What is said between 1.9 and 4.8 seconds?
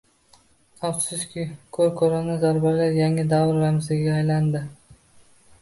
-ko'rona zarbalar yangi davr ramziga aylandi